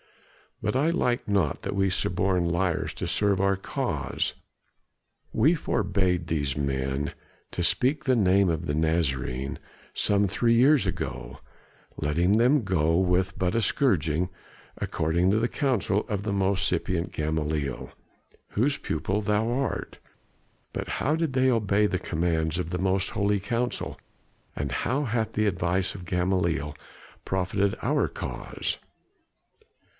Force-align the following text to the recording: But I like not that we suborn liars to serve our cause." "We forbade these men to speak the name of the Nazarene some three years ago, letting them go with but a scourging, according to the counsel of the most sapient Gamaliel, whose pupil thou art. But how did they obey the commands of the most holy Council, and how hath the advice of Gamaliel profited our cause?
But 0.63 0.75
I 0.75 0.89
like 0.91 1.27
not 1.27 1.61
that 1.63 1.75
we 1.75 1.89
suborn 1.89 2.45
liars 2.45 2.93
to 2.95 3.07
serve 3.07 3.39
our 3.41 3.55
cause." 3.55 4.33
"We 5.33 5.55
forbade 5.55 6.25
these 6.27 6.55
men 6.55 7.13
to 7.51 7.63
speak 7.63 8.03
the 8.03 8.15
name 8.15 8.49
of 8.49 8.65
the 8.65 8.75
Nazarene 8.75 9.57
some 9.93 10.27
three 10.27 10.53
years 10.53 10.85
ago, 10.85 11.39
letting 11.97 12.37
them 12.37 12.63
go 12.63 12.97
with 12.97 13.37
but 13.39 13.55
a 13.55 13.61
scourging, 13.61 14.29
according 14.77 15.31
to 15.31 15.39
the 15.39 15.47
counsel 15.47 16.05
of 16.07 16.23
the 16.23 16.33
most 16.33 16.67
sapient 16.67 17.11
Gamaliel, 17.11 17.91
whose 18.49 18.77
pupil 18.77 19.21
thou 19.21 19.49
art. 19.51 19.97
But 20.73 20.87
how 20.99 21.15
did 21.15 21.33
they 21.33 21.49
obey 21.49 21.85
the 21.87 21.99
commands 21.99 22.57
of 22.59 22.69
the 22.69 22.79
most 22.79 23.09
holy 23.11 23.39
Council, 23.39 23.99
and 24.55 24.71
how 24.71 25.05
hath 25.05 25.33
the 25.33 25.47
advice 25.47 25.93
of 25.95 26.05
Gamaliel 26.05 26.75
profited 27.23 27.75
our 27.83 28.07
cause? 28.07 28.77